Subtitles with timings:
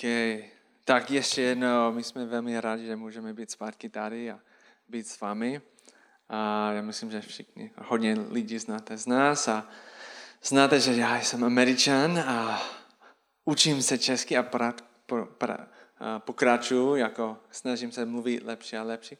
[0.00, 0.44] Okay.
[0.84, 4.40] Tak ještě jednou, my jsme velmi rádi, že můžeme být zpátky tady a
[4.88, 5.60] být s vámi.
[6.28, 9.68] A já myslím, že všichni, hodně lidí znáte z nás a
[10.42, 12.62] znáte, že já jsem američan a
[13.44, 14.74] učím se česky a pra,
[15.06, 15.68] pra, pra,
[16.18, 19.16] pokračuju, jako snažím se mluvit lepší a lepší.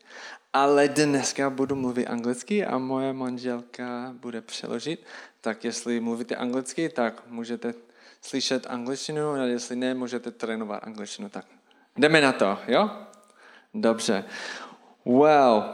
[0.52, 5.06] Ale dneska budu mluvit anglicky a moje manželka bude přeložit.
[5.40, 7.74] Tak jestli mluvíte anglicky, tak můžete
[8.22, 11.28] slyšet angličtinu, a jestli ne, můžete trénovat angličtinu.
[11.28, 11.46] Tak
[11.96, 12.90] jdeme na to, jo?
[13.74, 14.24] Dobře.
[15.04, 15.64] Well,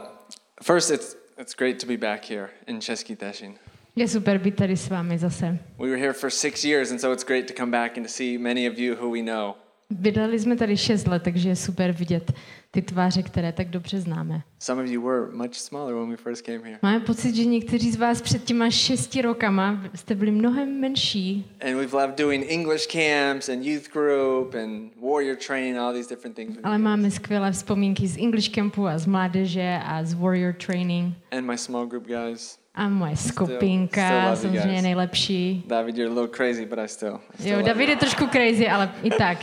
[0.63, 3.55] first it's, it's great to be back here in Český Těšin.
[3.95, 5.57] Je super být tady s vámi zase.
[5.79, 8.09] We were here for six years, and so it's great to come back and to
[8.09, 9.53] see many of you who we know.
[9.89, 12.31] Bydleli jsme tady 6 let, takže je super vidět
[12.71, 14.41] ty tváře, které tak dobře známe.
[14.59, 16.79] Some of you were much smaller when we first came here.
[16.81, 21.45] Máme pocit, že někteří z vás před těma šesti rokama jste byli mnohem menší.
[21.61, 26.35] And we've loved doing English camps and youth group and warrior training, all these different
[26.35, 26.57] things.
[26.63, 31.15] Ale máme skvělé vzpomínky z English campu a z mládeže a z warrior training.
[31.31, 32.59] And my small group guys.
[32.75, 35.63] A moje skupinka, samozřejmě nejlepší.
[35.67, 37.19] David, you're a little crazy, but I still.
[37.33, 39.37] I still Jo, David je trošku crazy, ale i tak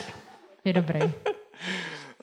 [0.65, 1.01] je dobrý.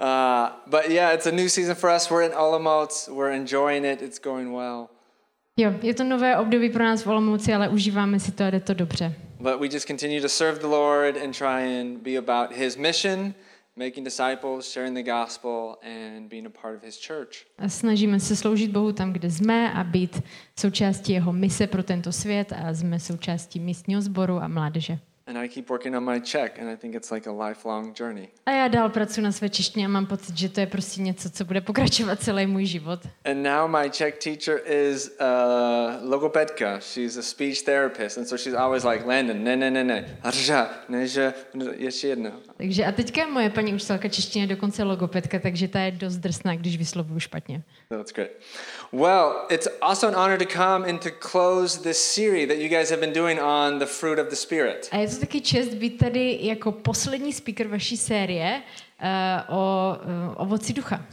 [0.02, 2.10] Uh, but yeah, it's a new season for us.
[2.10, 3.08] We're in Olomouc.
[3.08, 4.02] We're enjoying it.
[4.02, 4.90] It's going well.
[5.58, 8.60] Jo, je to nové období pro nás v Olomouci, ale užíváme si to a jde
[8.60, 9.14] to dobře.
[9.40, 13.34] But we just continue to serve the Lord and try and be about His mission,
[13.76, 17.46] making disciples, sharing the gospel, and being a part of His church.
[17.58, 20.24] A snažíme se sloužit Bohu tam, kde jsme a být
[20.60, 24.98] součástí jeho mise pro tento svět a jsme součástí místního sboru a mládeže.
[25.28, 28.28] And I keep working on my Czech, and I think it's like a lifelong journey.
[28.46, 31.30] A já dál pracuji na své češtině a mám pocit, že to je prostě něco,
[31.30, 33.00] co bude pokračovat celý můj život.
[33.26, 36.80] And now my Czech teacher is uh, logopedka.
[36.80, 40.70] She's a speech therapist, and so she's always like, Landon, ne, ne, ne, ne, rža,
[40.90, 41.34] ne, že,
[41.78, 42.32] ještě jedno.
[42.58, 46.56] Takže a teďka moje paní učitelka češtiny je dokonce logopedka, takže ta je dost drsná,
[46.56, 47.64] když vyslovuju špatně.
[47.92, 48.32] So that's great.
[48.94, 52.90] Well, it's also an honor to come and to close this series that you guys
[52.90, 54.90] have been doing on the fruit of the Spirit.
[54.92, 58.62] A je to taky čest být tady jako poslední speaker vaší série
[59.02, 61.06] uh, o uh, ovoci ducha.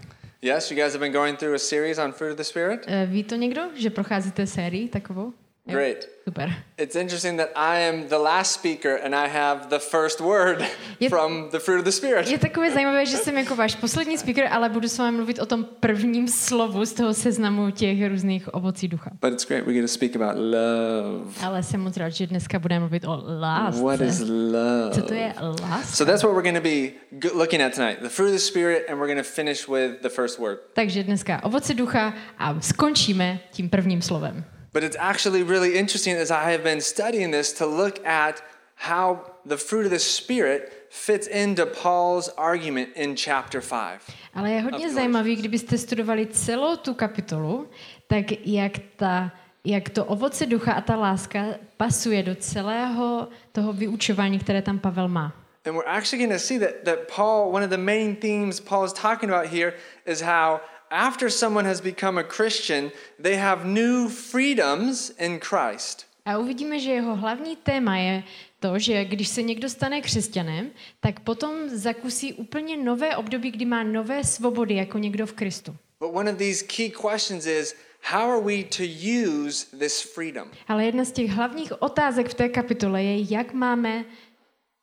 [0.43, 2.87] Yes, you guys have been going through a series on fruit of the Spirit?
[2.87, 5.33] Uh, ví to někdo, že procházíte sérii takovou?
[5.69, 5.75] Jo?
[5.75, 6.09] Great.
[6.25, 6.53] Super.
[6.79, 10.65] It's interesting that I am the last speaker and I have the first word
[11.01, 11.11] Yep.
[11.11, 12.29] from the fruit of the Spirit.
[12.29, 15.47] Je takové zajímavé, že jsem jako váš poslední speaker, ale budu s vámi mluvit o
[15.47, 19.11] tom prvním slovu z toho seznamu těch různých ovocí ducha.
[19.21, 19.65] But it's great.
[19.67, 21.33] We get to speak about love.
[21.43, 23.83] Ale jsem moc rád, že dneska budeme mluvit o lásce.
[23.83, 24.91] What is love?
[24.93, 25.83] Co to je láska?
[25.83, 26.91] So that's what we're going to be
[27.39, 30.09] looking at tonight the fruit of the Spirit, and we're going to finish with the
[30.09, 30.59] first word.
[30.73, 34.45] Takže dneska ovoce ducha a skončíme tím prvním slovem.
[34.73, 38.43] But it's actually really interesting as I have been studying this to look at
[38.75, 44.01] how the fruit of the Spirit fits into Paul's argument in chapter 5.
[44.35, 47.69] Ale je hodně zajímavý, kdybyste studovali celou tu kapitolu,
[48.07, 49.33] tak jak, ta,
[49.65, 51.45] jak to ovoce ducha a ta láska
[51.77, 55.33] pasuje do celého toho vyučování, které tam Pavel má.
[55.67, 58.85] And we're actually going to see that, that Paul, one of the main themes Paul
[58.85, 59.75] is talking about here
[60.07, 60.61] is how
[60.91, 62.91] after someone has become a Christian,
[63.23, 66.07] they have new freedoms in Christ.
[66.25, 68.23] A uvidíme, že jeho hlavní téma je
[68.61, 73.83] to, že když se někdo stane křesťanem, tak potom zakusí úplně nové období, kdy má
[73.83, 75.77] nové svobody jako někdo v Kristu.
[76.01, 80.51] But one of these key questions is how are we to use this freedom?
[80.69, 84.05] Ale jedna z těch hlavních otázek v té kapitole je, jak máme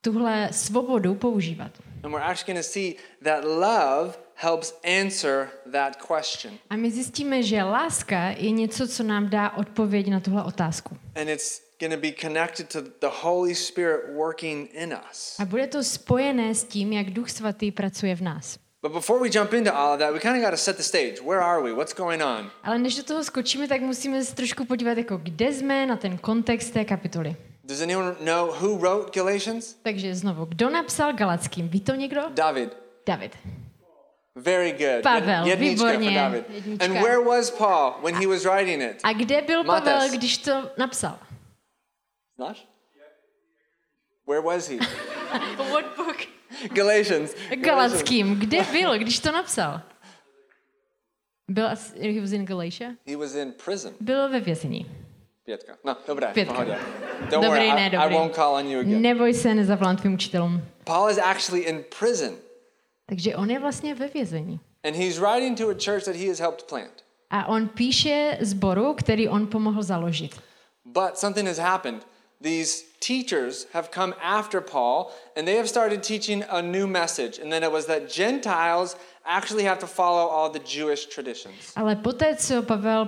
[0.02, 1.72] tuhle svobodu používat.
[2.04, 6.54] And we're actually going to see that love helps answer that question.
[6.70, 10.98] A my zjistíme, že láska je něco, co nám dá odpověď na tuhle otázku.
[11.16, 15.40] And it's going to be connected to the Holy Spirit working in us.
[15.40, 18.58] A bude to spojené s tím, jak Duch Svatý pracuje v nás.
[18.82, 20.84] But before we jump into all of that, we kind of got to set the
[20.84, 21.22] stage.
[21.22, 21.74] Where are we?
[21.74, 22.52] What's going on?
[22.64, 26.18] Ale než do toho skočíme, tak musíme se trošku podívat, jako kde jsme na ten
[26.18, 27.36] kontext té kapitoly.
[27.64, 29.76] Does anyone know who wrote Galatians?
[29.82, 31.70] Takže znovu, kdo napsal Galackým?
[31.70, 32.22] Ví to někdo?
[32.30, 32.78] David.
[33.06, 33.38] David.
[34.36, 35.04] Very good.
[35.04, 36.46] Pavel, Jednička výborně, David.
[36.50, 36.86] jednička.
[36.86, 39.00] And where was Paul when he was writing it?
[39.04, 39.94] A kde byl Mates.
[39.94, 41.20] Pavel, když to napsal?
[42.36, 42.68] Znáš?
[44.28, 44.78] Where was he?
[45.72, 46.18] What book?
[46.74, 47.36] Galatians.
[47.56, 48.40] Galackým.
[48.40, 49.82] Kde byl, když to napsal?
[51.48, 52.90] Byl, asi- he was in Galatia?
[53.08, 53.94] He was in prison.
[54.00, 54.86] Byl ve vězení.
[55.46, 55.78] Pětka.
[55.84, 56.28] No, dobré.
[56.34, 56.54] Pětka.
[56.54, 56.78] pohodě.
[57.20, 58.14] Don't Dobrý, worry, ne, I, I dobrý.
[58.16, 59.02] won't call on you again.
[59.02, 60.62] Neboj se, nezavolám tvým učitelům.
[60.84, 62.36] Paul is actually in prison,
[63.06, 64.60] Takže on je vlastně ve vězení.
[64.84, 67.04] and he's writing to a church that he has helped plant.
[67.30, 70.42] A on píše zboru, který on pomohl založit.
[70.86, 72.06] But something has happened.
[72.42, 77.40] these teachers have come after Paul and they have started teaching a new message.
[77.42, 81.56] And then it was that Gentiles actually have to follow all the Jewish traditions.
[81.76, 83.06] Ale poté, co Pavel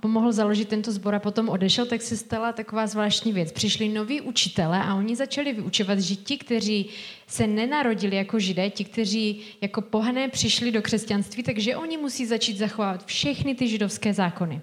[0.00, 3.52] pomohl založit tento sbor a potom odešel, tak se stala taková zvláštní věc.
[3.52, 6.90] Přišli noví učitele a oni začali vyučovat, že ti, kteří
[7.26, 12.58] se nenarodili jako židé, ti, kteří jako pohané přišli do křesťanství, takže oni musí začít
[12.58, 14.62] zachovávat všechny ty židovské zákony.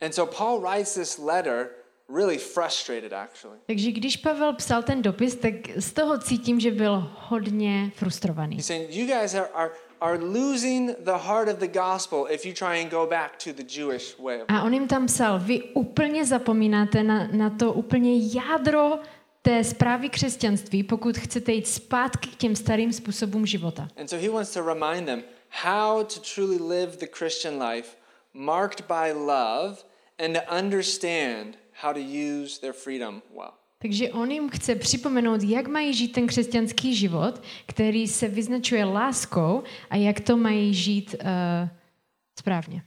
[0.00, 1.70] And so Paul writes this letter
[2.08, 3.58] really frustrated actually.
[3.66, 8.56] Takže když Pavel psal ten dopis, tak z toho cítím, že byl hodně frustrovaný.
[8.56, 9.70] He's saying, You guys are, are,
[10.00, 13.62] are losing the heart of the gospel if you try and go back to the
[13.62, 18.98] Jewish way A on jim tam psal, vy úplně zapomínáte na, na to úplně jádro
[19.42, 23.88] té zprávy křesťanství, pokud chcete jít zpátky k těm starým způsobům života.
[23.96, 25.22] And so he wants to remind them
[25.64, 27.96] how to truly live the Christian life
[28.34, 29.84] marked by love
[30.18, 33.52] and to understand how to use their freedom well.
[33.86, 39.62] Takže on jim chce připomenout, jak mají žít ten křesťanský život, který se vyznačuje láskou
[39.90, 41.68] a jak to mají žít uh,
[42.38, 42.82] správně.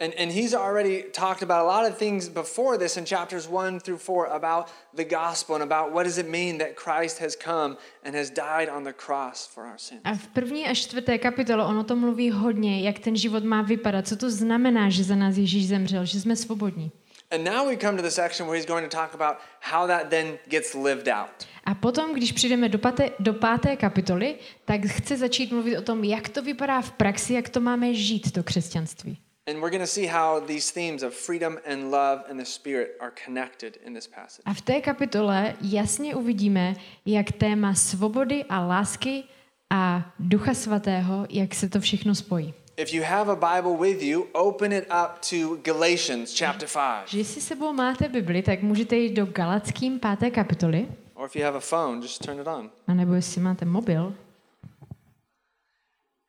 [0.00, 3.80] And, and he's already talked about a lot of things before this in chapters 1
[3.80, 4.66] through 4 about
[4.96, 8.68] the gospel and about what does it mean that Christ has come and has died
[8.68, 10.00] on the cross for our sins.
[10.04, 13.62] A v první a čtvrté kapitole on o tom mluví hodně, jak ten život má
[13.62, 16.92] vypadat, co to znamená, že za nás Ježíš zemřel, že jsme svobodní.
[17.30, 20.10] And now we come to the section where he's going to talk about how that
[20.10, 21.46] then gets lived out.
[21.64, 26.04] A potom, když přijdeme do páté, do páté kapitoly, tak chce začít mluvit o tom,
[26.04, 29.18] jak to vypadá v praxi, jak to máme žít, to křesťanství.
[29.48, 32.96] And we're going to see how these themes of freedom and love and the Spirit
[33.00, 34.42] are connected in this passage.
[34.44, 36.74] A v té kapitole jasně uvidíme,
[37.06, 39.24] jak téma svobody a lásky
[39.70, 42.54] a ducha svatého, jak se to všechno spojí.
[42.78, 47.08] If you have a Bible with you, open it up to Galatians chapter 5.
[47.08, 51.44] Že jestli sebou máte Bibli, tak můžete jít do Galackým páté kapitoly, Or if you
[51.44, 52.70] have a phone, just turn it on.
[52.86, 54.14] anebo jestli máte mobil.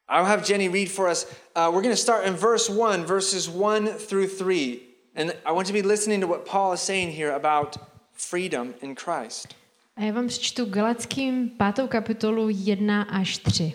[0.10, 1.26] I'll have Jenny read for us.
[1.56, 4.80] Uh, we're going to start in verse 1, verses 1 through 3.
[5.16, 7.78] And I want you to be listening to what Paul is saying here about
[8.14, 9.48] freedom in Christ.
[9.96, 13.74] A já vám přečtu Galackým pátou kapitolu 1 až 3.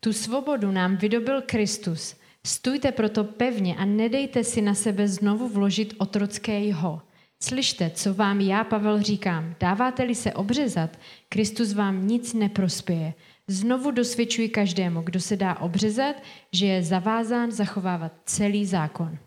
[0.00, 2.16] Tu svobodu nám vydobil Kristus.
[2.46, 7.02] Stůjte proto pevně a nedejte si na sebe znovu vložit otrocké jeho.
[7.42, 9.54] Slyšte, co vám já, Pavel, říkám.
[9.60, 10.98] Dáváte-li se obřezat,
[11.28, 13.14] Kristus vám nic neprospěje.
[13.48, 16.16] Znovu dosvědčuji každému, kdo se dá obřezat,
[16.52, 19.18] že je zavázán zachovávat celý zákon.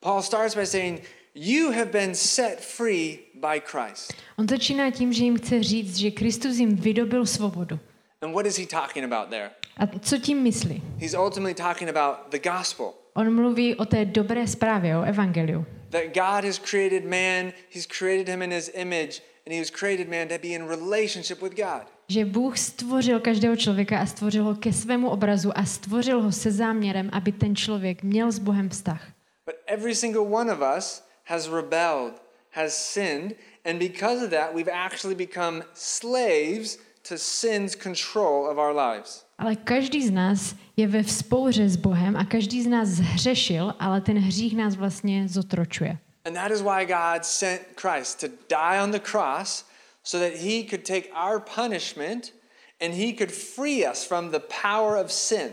[0.00, 1.02] Paul starts by saying,
[1.34, 4.12] You have been set free by Christ.
[4.38, 7.78] On začíná tím, že jim chce říct, že Kristus jim vydobil svobodu.
[8.22, 9.50] And what is he talking about there?
[9.76, 10.82] A co tím myslí?
[10.98, 12.94] He's ultimately talking about the gospel.
[13.14, 15.66] On mluví o té dobré zprávě, o evangeliu.
[15.90, 20.08] That God has created man, he's created him in his image, and he has created
[20.08, 21.86] man to be in relationship with God.
[22.08, 26.52] Že Bůh stvořil každého člověka a stvořil ho ke svému obrazu a stvořil ho se
[26.52, 29.08] záměrem, aby ten člověk měl s Bohem vztah.
[29.46, 32.14] But every single one of us has rebelled,
[32.50, 33.34] has sinned,
[33.64, 39.26] and because of that, we've actually become slaves to sin's control of our lives.
[39.38, 44.00] Ale každý z nás je ve vzpouře s Bohem a každý z nás zhřešil, ale
[44.00, 45.98] ten hřích nás vlastně zotročuje.
[46.24, 49.64] And that is why God sent Christ to die on the cross
[50.02, 52.32] so that he could take our punishment
[52.80, 55.50] and he could free us from the power of sin.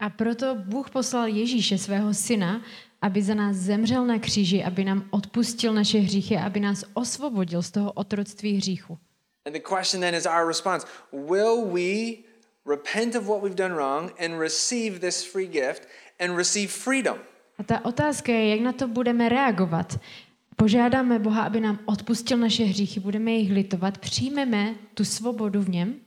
[0.00, 2.62] A proto Bůh poslal Ježíše, svého syna,
[3.02, 7.70] aby za nás zemřel na kříži, aby nám odpustil naše hříchy, aby nás osvobodil z
[7.70, 8.98] toho otroctví hříchu.
[9.48, 12.26] And the question then is our response Will we
[12.66, 15.86] repent of what we've done wrong and receive this free gift
[16.20, 17.18] and receive freedom?
[17.58, 20.00] A ta otázka je, jak na to budeme reagovat.
[20.56, 26.00] Požádáme Boha, aby nám odpustil naše hříchy, budeme jich litovat, přijmeme tu svobodu v něm.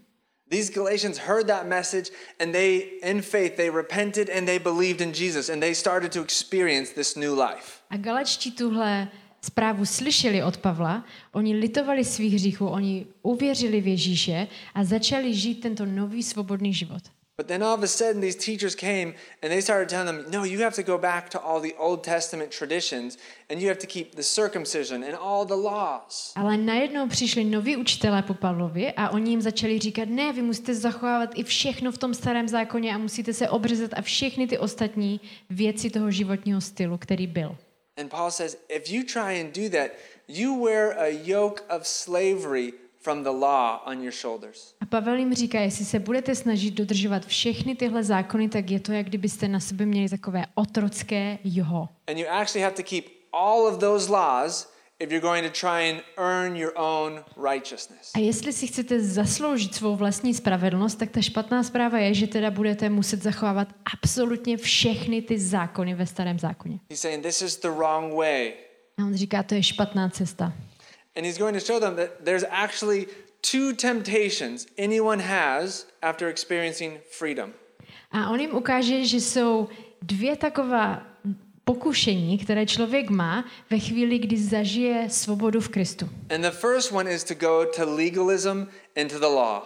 [0.50, 5.14] These Galatians heard that message and they, in faith, they repented and they believed in
[5.14, 7.82] Jesus and they started to experience this new life.
[7.90, 9.08] A galačtí tuhle
[9.46, 15.56] zprávu slyšeli od Pavla, oni litovali svých hříchů, oni uvěřili v Ježíše a začali žít
[15.56, 17.02] tento nový svobodný život.
[17.38, 20.44] But then all of a sudden, these teachers came and they started telling them, no,
[20.46, 23.18] you have to go back to all the Old Testament traditions
[23.50, 26.34] and you have to keep the circumcision and all the laws.
[26.36, 30.76] Ale najednou přišli noví učitelé po Pavlovi a oni jim začali říkat, ne, vy musíte
[30.76, 35.22] zachovávat i všechno v tom starém zákoně a musíte se obřezat a všechny ty ostatní
[35.50, 37.58] věci toho životního stylu, který byl.
[37.98, 39.92] And Paul says, if you try and do that,
[40.28, 44.76] you wear a yoke of slavery from the law on your shoulders.
[44.82, 48.92] A Pavel jim říká, jestli se budete snažit dodržovat všechny tyhle zákony, tak je to,
[48.92, 51.90] jak kdybyste na sebe měli takové otrocké joho.
[52.08, 54.71] And you actually have to keep all of those laws
[55.02, 58.12] if you're going to try and earn your own righteousness.
[58.16, 62.52] A jestli si chcete zasloužit svou vlastní spravedlnost, tak ta špatná zpráva je, že teda
[62.52, 66.80] budete muset zachovávat absolutně všechny ty zákony ve starém zákoně.
[66.90, 68.54] He's saying this is the wrong way.
[68.98, 70.54] A on říká, to je špatná cesta.
[71.18, 73.08] And he's going to show them that there's actually
[73.52, 77.54] two temptations anyone has after experiencing freedom.
[78.12, 79.68] A on jim ukáže, že jsou
[80.02, 81.11] dvě taková
[81.74, 86.10] pokušení, které člověk má ve chvíli, kdy zažije svobodu v Kristu.
[86.36, 88.68] And the first one is to go to legalism
[89.02, 89.62] and to the law.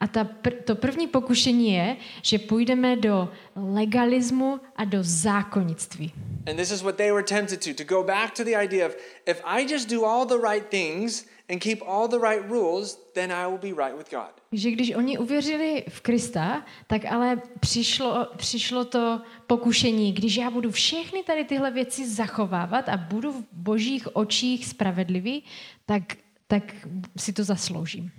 [0.00, 6.12] A ta pr- to první pokušení je, že půjdeme do legalismu a do zákonnictví.
[6.50, 8.96] And this is what they were tempted to, to go back to the idea of
[9.26, 13.32] if I just do all the right things and keep all the right rules, then
[13.32, 14.30] I will be right with God.
[14.52, 20.70] Že když oni uvěřili v Krista, tak ale přišlo, přišlo to pokušení, když já budu
[20.70, 25.44] všechny tady tyhle věci zachovávat a budu v božích očích spravedlivý,
[25.86, 26.02] tak,
[26.46, 26.62] tak
[27.16, 28.10] si to zasloužím.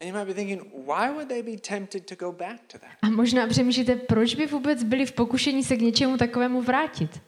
[0.00, 2.90] And you might be thinking, why would they be tempted to go back to that?
[3.02, 7.22] A možná přemýšlíte, proč by vůbec byli v pokušení se k něčemu takovému vrátit?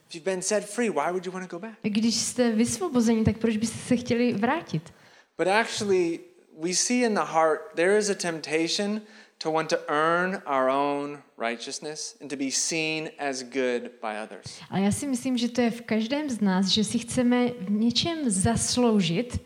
[1.83, 4.93] Když jste vysvobozeni, tak proč byste se chtěli vrátit?
[5.39, 6.21] But actually,
[6.59, 9.03] we see in the heart there is a temptation
[9.39, 14.61] to want to earn our own righteousness and to be seen as good by others.
[14.71, 17.71] Ale já si myslím, že to je v každém z nás, že si chceme v
[17.71, 19.39] něčem zasloužit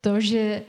[0.00, 0.62] to, že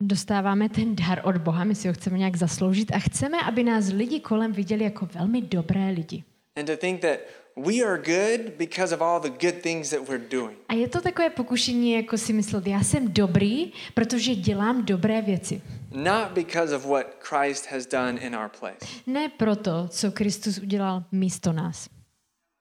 [0.00, 3.88] dostáváme ten dar od Boha, my si ho chceme nějak zasloužit a chceme, aby nás
[3.88, 6.24] lidi kolem viděli jako velmi dobré lidi.
[6.56, 7.18] And to think that
[7.56, 10.56] we are good because of all the good things that we're doing.
[10.68, 15.62] A je to takové pokušení, jako si myslet, já jsem dobrý, protože dělám dobré věci.
[15.90, 18.86] Not because of what Christ has done in our place.
[19.06, 21.88] Ne proto, co Kristus udělal místo nás.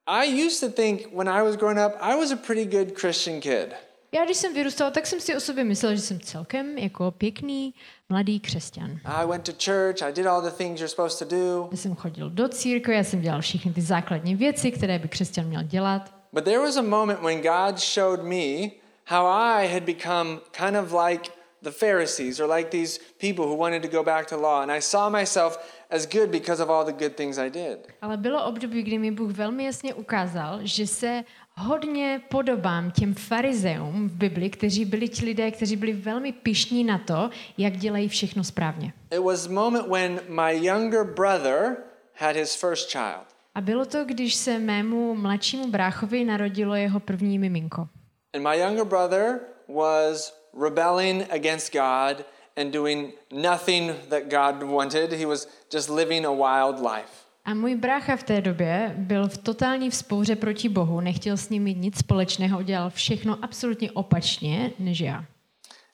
[0.07, 3.39] I used to think when I was growing up, I was a pretty good Christian
[3.39, 3.73] kid.
[4.13, 7.73] Já když jsem vyrůstal, tak jsem si o sobě myslel, že jsem celkem jako pěkný
[8.09, 8.99] mladý křesťan.
[9.05, 11.67] I went to church, I did all the things you're supposed to do.
[11.71, 15.45] Já jsem chodil do církve, já jsem dělal všechny ty základní věci, které by křesťan
[15.45, 16.13] měl dělat.
[16.33, 18.71] But there was a moment when God showed me
[19.05, 23.81] how I had become kind of like the Pharisees or like these people who wanted
[23.81, 24.61] to go back to law.
[24.61, 25.57] And I saw myself
[25.91, 27.77] as good because of all the good things I did.
[28.01, 31.23] Ale bylo období, kdy mi Bůh velmi jasně ukázal, že se
[31.55, 36.97] hodně podobám těm farizeům v Bibli, kteří byli ti lidé, kteří byli velmi pišní na
[36.97, 38.93] to, jak dělají všechno správně.
[39.11, 41.77] It was moment when my younger brother
[42.15, 43.25] had his first child.
[43.55, 47.87] A bylo to, když se mému mladšímu bráchovi narodilo jeho první miminko.
[48.33, 49.39] And my younger brother
[49.75, 52.25] was rebelling against God
[52.57, 55.11] and doing nothing that God wanted.
[55.13, 57.31] He was just living a wild life.
[57.45, 61.63] A můj brácha v té době byl v totální vzpouře proti Bohu, nechtěl s ním
[61.63, 65.25] mít nic společného, dělal všechno absolutně opačně než já.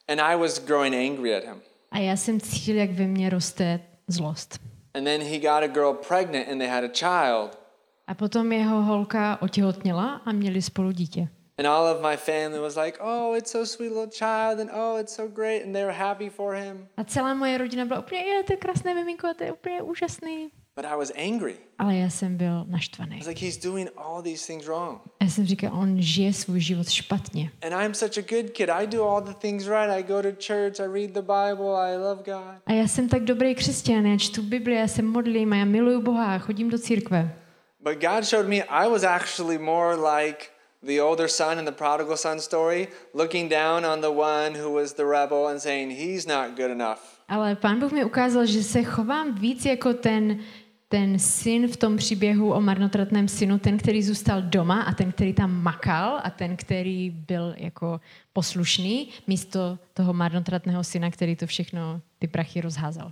[0.07, 1.61] And I was growing angry at him.
[1.91, 4.59] A já jsem cítil, jak ve mně roste zlost.
[4.93, 7.59] And then he got a girl pregnant and they had a child.
[8.07, 11.27] A potom jeho holka otěhotněla a měli spolu dítě.
[11.59, 14.99] And all of my family was like, oh, it's so sweet little child, and oh,
[14.99, 16.87] it's so great, and they were happy for him.
[16.97, 20.49] A celá moje rodina byla úplně, je, to je krásné miminko, to je úplně úžasný.
[20.75, 21.55] But I was angry.
[21.79, 23.17] Ale já jsem byl I naštvaný.
[23.17, 25.01] was like, he's doing all these things wrong.
[25.21, 27.51] Já jsem říkal, on žije svůj život špatně.
[27.61, 28.69] And I'm such a good kid.
[28.69, 29.89] I do all the things right.
[29.89, 32.61] I go to church, I read the Bible, I love God.
[32.65, 36.01] A já jsem tak dobrý křesťan, já čtu Bibli, já se modlím a já miluju
[36.01, 37.35] Boha a chodím do církve.
[37.79, 40.45] But God showed me I was actually more like
[40.87, 44.93] the older son in the prodigal son story, looking down on the one who was
[44.93, 46.99] the rebel and saying, he's not good enough.
[47.27, 50.39] Ale pán Bůh mi ukázal, že se chovám víc jako ten,
[50.87, 55.33] ten syn v tom příběhu o marnotratném synu, ten, který zůstal doma a ten, který
[55.33, 58.01] tam makal a ten, který byl jako
[58.33, 63.11] poslušný, místo toho marnotratného syna, který to všechno, ty prachy rozházal.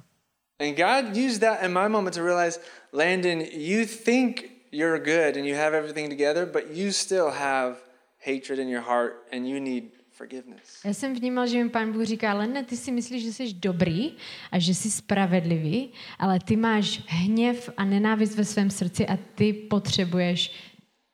[0.60, 2.60] And God used that in my moment to realize,
[2.94, 7.78] Landon, you think you're good and you have everything together, but you still have
[8.18, 10.82] hatred in your heart and you need forgiveness.
[10.86, 14.14] Já jsem vnímal, že mi pán Bůh říká, Lene, ty si myslíš, že jsi dobrý
[14.52, 19.54] a že jsi spravedlivý, ale ty máš hněv a nenávist ve svém srdci a ty
[19.54, 20.52] potřebuješ,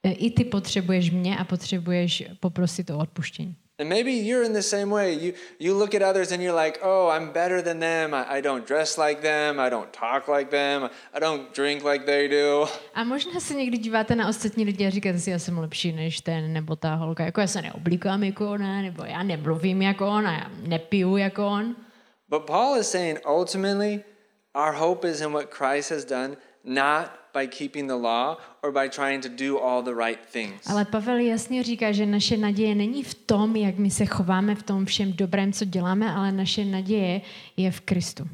[0.03, 3.55] e, i ty potřebuješ mě a potřebuješ poprosit o odpuštění.
[3.81, 5.13] And maybe you're in the same way.
[5.13, 8.13] You, you look at others and you're like, oh, I'm better than them.
[8.13, 9.59] I, I don't dress like them.
[9.59, 10.87] I don't talk like them.
[11.15, 12.67] I don't drink like they do.
[12.93, 16.21] A možná se někdy díváte na ostatní lidi a říkáte si, já jsem lepší než
[16.21, 17.25] ten nebo ta holka.
[17.25, 21.47] Jako já se neoblíkám jako ona, nebo já nemluvím jako on a já nepiju jako
[21.47, 21.75] on.
[22.29, 24.03] But Paul is saying ultimately,
[24.55, 28.89] our hope is in what Christ has done, not by keeping the law or by
[28.89, 30.67] trying to do all the right things.
[30.67, 34.63] Ale Pavel jasně říká, že naše naděje není v tom, jak my se chováme v
[34.63, 37.21] tom všem dobrém, co děláme, ale naše naděje
[37.57, 38.27] je v Kristu.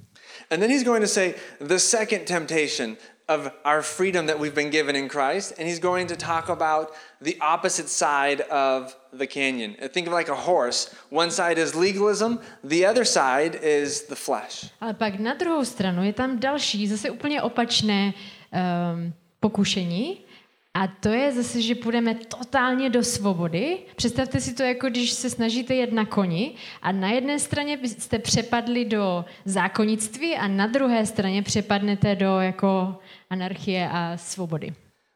[0.51, 2.97] And then he's going to say the second temptation
[3.29, 6.93] of our freedom that we've been given in Christ, and he's going to talk about
[7.21, 9.75] the opposite side of the canyon.
[9.89, 10.89] Think of like a horse.
[11.09, 14.69] One side is legalism, the other side is the flesh.
[14.81, 20.27] Ale pak na druhou stranu je tam další, zase úplně opačné um, pokušení.
[20.73, 23.77] A to je zase, že půjdeme totálně do svobody.
[23.95, 28.19] Představte si to, jako když se snažíte jet na koni a na jedné straně jste
[28.19, 34.73] přepadli do zákonnictví a na druhé straně přepadnete do jako anarchie a svobody.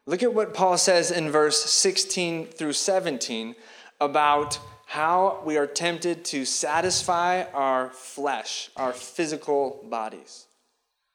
[0.07, 3.55] Look at what Paul says in verse 16 through 17
[3.99, 10.47] about how we are tempted to satisfy our flesh, our physical bodies.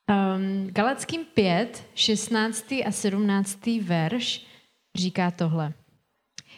[0.08, 2.72] Um, Galackým 5, 16.
[2.86, 3.58] a 17.
[3.82, 4.46] verš
[4.94, 5.72] říká tohle.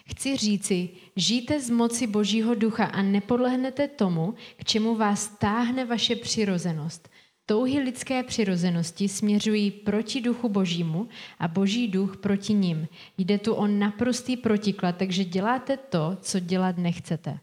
[0.09, 6.15] Chci říci, žijte z moci Božího ducha a nepodlehnete tomu, k čemu vás táhne vaše
[6.15, 7.09] přirozenost.
[7.49, 12.87] Touhy lidské přirozenosti směřují proti duchu božímu a boží duch proti ním.
[13.17, 17.39] Jde tu o naprostý protiklad, takže děláte to, co dělat nechcete.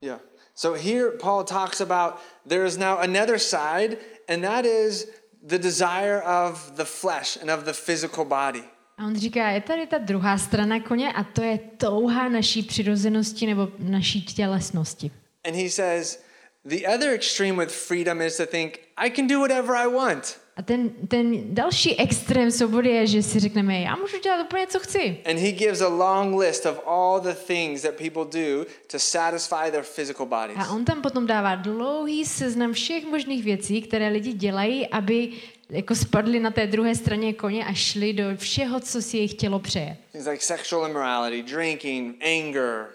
[0.00, 0.20] Yeah.
[0.54, 2.14] So here Paul talks about
[2.48, 3.96] there is now another side,
[4.28, 5.08] and that is
[5.42, 8.62] the desire of the flesh and of the physical body.
[8.98, 13.46] A on říká, je tady ta druhá strana koně a to je touha naší přirozenosti
[13.46, 15.10] nebo naší tělesnosti.
[15.44, 16.23] And he says,
[16.64, 20.38] the other extreme with freedom is to think, I can do whatever I want.
[20.56, 24.78] A ten, ten další extrém svobody je, že si řekneme, já můžu dělat úplně, co
[24.78, 25.18] chci.
[25.30, 29.70] And he gives a long list of all the things that people do to satisfy
[29.70, 30.56] their physical bodies.
[30.58, 35.32] A on tam potom dává dlouhý seznam všech možných věcí, které lidi dělají, aby
[35.70, 39.58] jako spadli na té druhé straně koně a šli do všeho, co si jejich tělo
[39.58, 39.96] přeje.
[40.12, 42.86] Things like sexual immorality, drinking, anger,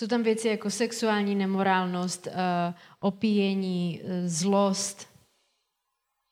[0.00, 2.32] Jsou tam věci jako sexuální nemorálnost, uh,
[3.00, 5.08] opíjení, uh, zlost,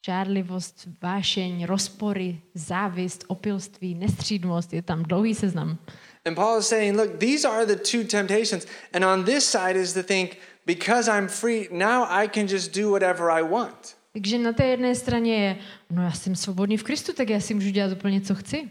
[0.07, 4.73] žárlivost, vášeň, rozpory, závist, opilství, nestřídmost.
[4.73, 5.79] Je tam dlouhý seznam.
[6.25, 8.67] And Paul is saying, look, these are the two temptations.
[8.95, 12.91] And on this side is to think, because I'm free, now I can just do
[12.91, 13.97] whatever I want.
[14.13, 15.57] Takže na té jedné straně je,
[15.91, 18.69] no já jsem svobodný v Kristu, tak já si můžu dělat úplně, co chci.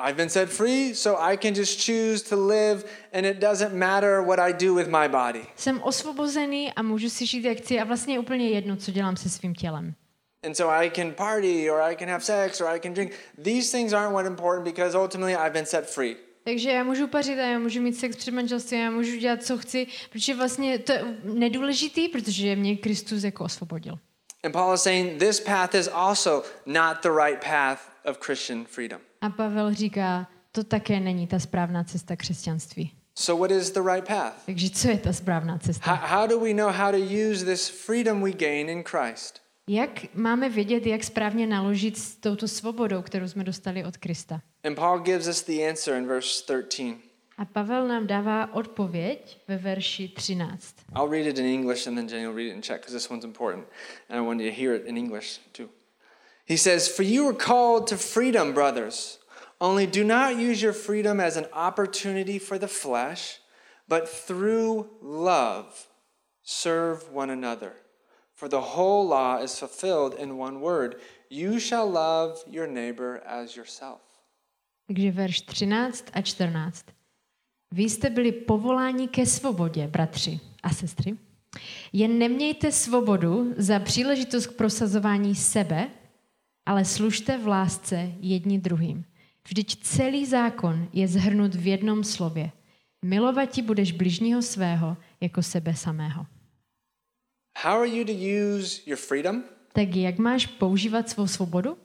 [0.00, 4.22] I've been set free, so I can just choose to live, and it doesn't matter
[4.22, 5.46] what I do with my body.
[5.56, 9.16] Jsem osvobozený a můžu si žít, jak chci a vlastně je úplně jedno, co dělám
[9.16, 9.94] se svým tělem.
[10.46, 13.12] And so I can party, or I can have sex, or I can drink.
[13.44, 16.16] These things aren't what important because ultimately I've been set free.
[16.44, 19.58] Takže já můžu pařit a já můžu mít sex před manželstvím, já můžu dělat, co
[19.58, 23.98] chci, protože vlastně to je nedůležitý, protože mě Kristus jako osvobodil.
[24.44, 27.80] And Paul is saying this path is also not the right path
[28.10, 29.00] of Christian freedom.
[29.20, 32.92] A Pavel říká, to také není ta správná cesta křesťanství.
[33.14, 34.46] So, what is the right path?
[34.46, 35.94] Takže co je ta správná How, cesta?
[35.94, 39.40] how do we know how to use this freedom we gain in Christ?
[39.68, 44.40] Jak máme vědět, jak správně naložit s touto svobodou, kterou jsme dostali od Krista?
[44.64, 46.98] And Paul gives us the answer in verse 13.
[47.38, 50.74] A Pavel nám dává odpověď ve verši 13.
[50.96, 53.10] I'll read it in English and then Jenny will read it in Czech because this
[53.10, 53.66] one's important.
[54.08, 55.68] And I want you to hear it in English too.
[56.48, 59.18] He says, For you were called to freedom, brothers.
[59.60, 63.40] Only do not use your freedom as an opportunity for the flesh,
[63.88, 65.88] but through love
[66.42, 67.72] serve one another.
[68.34, 70.96] For the whole law is fulfilled in one word
[71.30, 74.00] you shall love your neighbor as yourself.
[74.86, 76.84] Takže verš 13 a 14.
[77.72, 81.16] Vy jste byli povoláni ke svobodě, bratři a sestry.
[81.92, 85.90] Jen nemějte svobodu za příležitost k prosazování sebe,
[86.68, 89.04] ale služte v lásce jedni druhým.
[89.48, 92.50] Vždyť celý zákon je zhrnut v jednom slově.
[93.04, 96.26] Milovati budeš bližního svého jako sebe samého.
[97.58, 99.42] How are you to use your freedom?
[99.72, 101.76] Tak jak máš používat svou svobodu?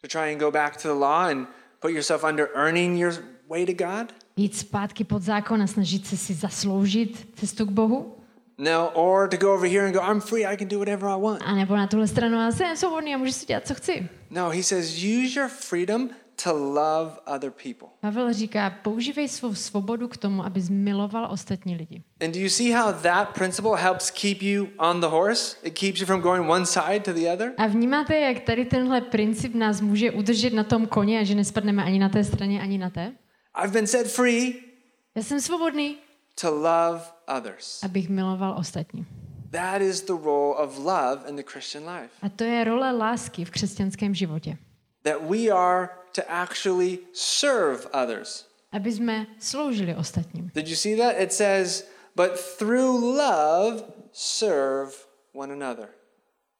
[0.00, 1.48] To try and go back to the law and
[1.80, 3.14] put yourself under earning your
[3.48, 4.14] way to God?
[4.36, 8.18] Jít zpátky pod zákon a snažit se si zasloužit cestu k Bohu?
[8.58, 11.20] No, or to go over here and go, I'm free, I can do whatever I
[11.20, 11.42] want.
[11.44, 14.08] A nebo na tuhle stranu, já jsem svobodný a můžu si dělat, co chci.
[14.30, 16.10] No, he says, use your freedom
[16.44, 17.88] to love other people.
[18.00, 22.02] Pavel říká, používej svou svobodu k tomu, aby zmiloval ostatní lidi.
[22.24, 25.56] And do you see how that principle helps keep you on the horse?
[25.62, 27.52] It keeps you from going one side to the other?
[27.58, 31.84] A vnímáte, jak tady tenhle princip nás může udržet na tom koni a že nespadneme
[31.84, 33.12] ani na té straně, ani na té?
[33.64, 34.54] I've been set free
[35.14, 35.96] Já jsem svobodný,
[36.40, 37.82] to love others.
[37.82, 39.06] abych miloval ostatní.
[39.50, 42.10] That is the role of love in the Christian life.
[42.22, 44.58] A to je role lásky v křesťanském životě.
[45.02, 48.46] That we are to actually serve others.
[48.72, 50.50] Aby jsme sloužili ostatním.
[50.54, 51.20] Did you see that?
[51.20, 54.92] It says, but through love serve
[55.32, 55.88] one another.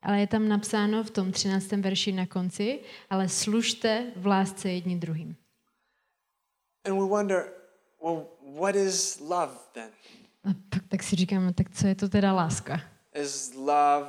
[0.02, 1.72] Ale je tam napsáno v tom 13.
[1.72, 5.36] verši na konci, ale služte v lásce jedni druhým.
[6.84, 7.52] And we wonder,
[8.02, 8.26] well,
[8.58, 9.90] what is love then?
[10.50, 12.80] A pak tak si říkáme, tak co je to teda láska?
[13.22, 14.08] Is love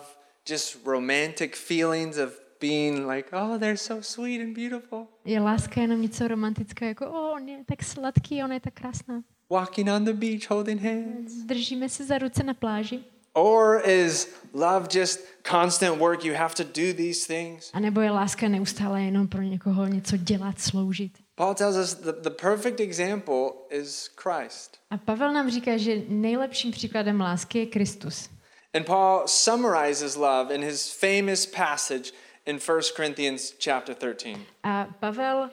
[0.50, 5.08] just romantic feelings of being like, oh, they're so sweet and beautiful?
[5.26, 9.22] Je láska jenom něco romantického, jako o, on je tak sladký, ona je tak krásná.
[9.50, 11.34] Walking on the beach holding hands?
[11.34, 13.00] Držíme se za ruce na pláži.
[13.34, 15.20] Or is love just
[15.52, 16.26] constant work?
[16.26, 17.70] You have to do these things.
[17.74, 21.18] A nebo je láska neustále jenom pro někoho něco dělat, sloužit.
[21.38, 24.80] Paul tells us the, the perfect example is Christ.
[24.90, 28.30] A Pavel nám říká, že nejlepším příkladem lásky je Kristus.
[28.74, 32.12] And Paul summarizes love in his famous passage
[32.46, 34.40] in 1 Corinthians chapter 13.
[34.64, 35.50] A Pavel uh,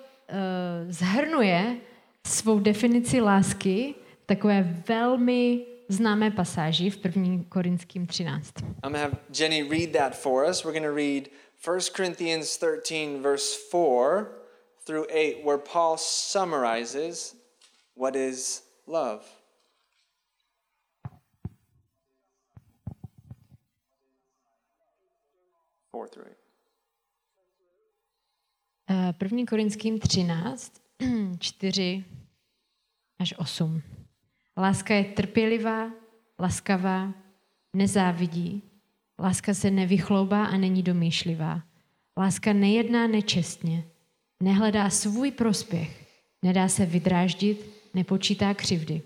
[0.88, 1.76] zhrnuje
[2.26, 3.94] svou definici lásky
[4.26, 7.44] takové velmi známé pasáži v 1.
[7.48, 8.52] Korinským 13.
[8.62, 10.64] I'm going to have Jenny read that for us.
[10.64, 11.28] We're going to read
[11.66, 14.43] 1 Corinthians 13, verse 4
[14.86, 17.34] through 8, where Paul summarizes
[17.94, 19.24] what is love.
[25.90, 26.38] Four through eight.
[28.90, 29.46] Uh, 1.
[29.46, 30.72] Korinským 13,
[31.38, 32.04] 4
[33.18, 33.82] až 8.
[34.56, 35.90] Láska je trpělivá,
[36.38, 37.14] laskavá,
[37.76, 38.62] nezávidí.
[39.18, 41.62] Láska se nevychloubá a není domýšlivá.
[42.18, 43.84] Láska nejedná nečestně,
[44.44, 46.06] nehledá svůj prospěch,
[46.42, 49.02] nedá se vydráždit, nepočítá křivdy.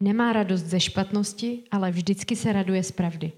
[0.00, 3.32] Nemá radost ze špatnosti, ale vždycky se raduje z pravdy.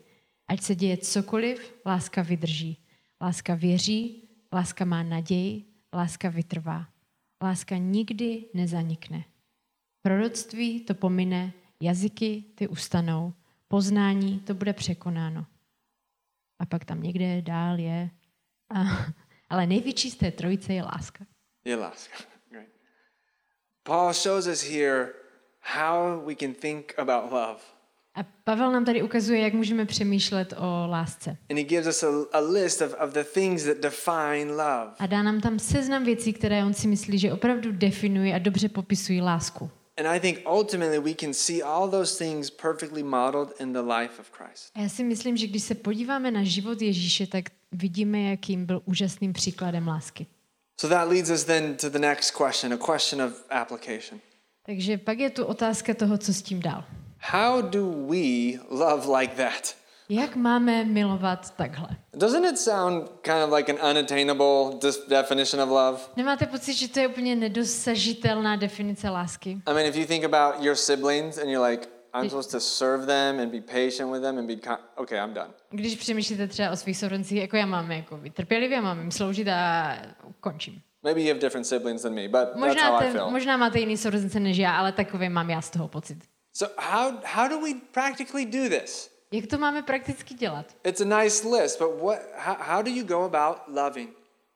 [0.48, 2.76] Ať se děje cokoliv, láska vydrží.
[3.22, 6.88] Láska věří, láska má naději, láska vytrvá.
[7.42, 9.24] Láska nikdy nezanikne.
[10.02, 13.32] Proroctví to pomine, jazyky ty ustanou,
[13.68, 15.46] poznání to bude překonáno.
[16.58, 18.10] A pak tam někde dál je.
[18.74, 18.82] A,
[19.50, 21.24] ale největší z té trojice je láska.
[21.64, 22.16] Je láska.
[22.50, 22.66] Great.
[23.82, 25.08] Paul shows us here
[25.60, 27.60] how we can think about love.
[28.14, 31.36] A Pavel nám tady ukazuje, jak můžeme přemýšlet o lásce.
[31.50, 34.92] And he gives us a, a list of, of the things that define love.
[34.98, 38.68] A dá nám tam seznam věcí, které on si myslí, že opravdu definují a dobře
[38.68, 39.70] popisují lásku.
[40.00, 44.18] And I think ultimately we can see all those things perfectly modeled in the life
[44.20, 44.70] of Christ.
[44.74, 48.82] A já si myslím, že když se podíváme na život Ježíše, tak vidíme, jakým byl
[48.84, 50.26] úžasným příkladem lásky.
[50.80, 54.20] So that leads us then to the next question, a question of application.
[54.66, 56.84] Takže pak je tu otázka toho, co s tím dál.
[57.18, 59.76] How do we love like that?
[60.12, 61.88] Jak máme milovat takhle?
[62.14, 65.98] Doesn't it sound kind of like an unattainable definition of love?
[66.16, 69.50] Nemáte pocit, že to je úplně nedosažitelná definice lásky?
[69.66, 73.06] I mean, if you think about your siblings and you're like, I'm supposed to serve
[73.06, 75.50] them and be patient with them and be kind, okay, I'm done.
[75.70, 79.48] Když přemýšlíte třeba o svých sourozencích, jako já mám jako být trpělivě, mám jim sloužit
[79.48, 79.96] a
[80.40, 80.82] končím.
[81.02, 83.30] Maybe you have different siblings than me, but that's Možná, how I feel.
[83.30, 86.18] možná máte jiný sourozence než já, ale takový mám já z toho pocit.
[86.52, 89.19] So how how do we practically do this?
[89.32, 90.76] Jak to máme prakticky dělat?
[90.84, 94.10] It's a nice list, but what how, how do you go about loving?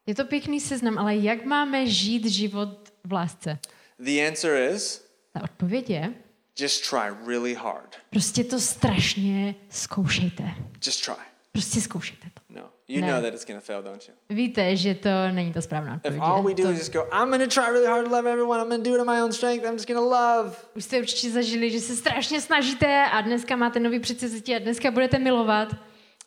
[0.06, 3.58] Je to pěkný seznam, ale jak máme žít život v lásce?
[3.98, 6.14] The answer is Ta odpověď je,
[6.58, 7.96] just try really hard.
[8.10, 10.54] prostě to strašně zkoušejte.
[10.86, 11.14] Just try.
[11.52, 12.40] Prostě zkoušejte to.
[12.88, 12.94] No.
[12.96, 13.06] You No.
[13.12, 14.14] know that it's to fail, don't you?
[14.30, 16.22] Víte, že to není to správná If odpověď.
[16.22, 18.60] all we do to, is just go, I'm to try really hard to love everyone.
[18.62, 19.64] I'm to do it in my own strength.
[19.64, 20.56] I'm just to love.
[20.76, 24.90] Už jste určitě zažili, že se strašně snažíte a dneska máte nový předsevzetí a dneska
[24.90, 25.68] budete milovat.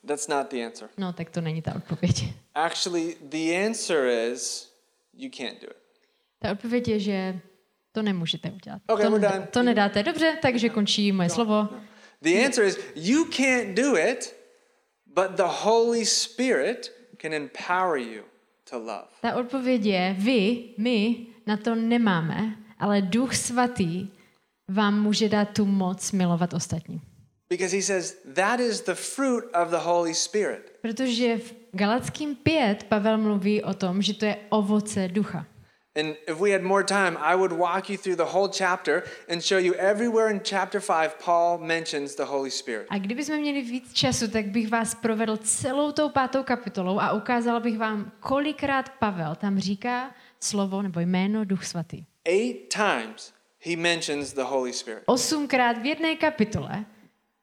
[0.06, 0.88] That's not the answer.
[0.96, 2.24] No, tak to není ta odpověď.
[2.54, 4.72] Actually, the answer is
[5.16, 5.76] you can't do it.
[6.38, 7.40] Ta odpověď je, že
[7.92, 8.82] to nemůžete udělat.
[8.86, 9.46] Okay, to, we're done.
[9.50, 10.02] to nedáte.
[10.02, 11.68] Dobře, takže končí moje slovo.
[12.22, 14.34] The answer is you can't do it,
[15.14, 18.22] but the Holy Spirit can empower you
[18.70, 19.08] to love.
[19.20, 24.08] Ta odpověď je, vy, my na to nemáme, ale Duch Svatý
[24.68, 27.00] vám může dát tu moc milovat ostatní.
[27.50, 30.72] Because he says that is the fruit of the Holy Spirit.
[30.82, 35.46] Protože v Galackým 5 Pavel mluví o tom, že to je ovoce ducha.
[35.98, 39.42] And if we had more time, I would walk you through the whole chapter and
[39.42, 42.86] show you everywhere in chapter 5 Paul mentions the Holy Spirit.
[42.90, 47.60] A kdybychom měli víc času, tak bych vás provedl celou tou pátou kapitolou a ukázal
[47.60, 52.04] bych vám, kolikrát Pavel tam říká slovo nebo jméno Duch Svatý.
[52.24, 55.02] Eight times he mentions the Holy Spirit.
[55.06, 56.84] Osmkrát v jedné kapitole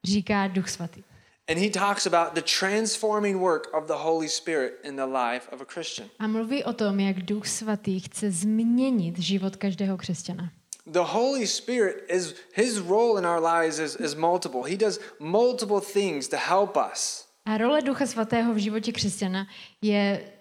[0.04, 1.04] říká Duch Svatý.
[1.48, 5.62] And he talks about the transforming work of the Holy Spirit in the life of
[5.62, 6.10] a Christian.
[6.20, 10.52] A mluví o tom, jak Duch Svatý chce změnit život každého křesťana.
[10.86, 14.62] The Holy Spirit is his role in our lives is, is multiple.
[14.72, 17.28] He does multiple things to help us.
[17.46, 19.48] A role Ducha Svatého v životě křesťana
[19.82, 20.32] je,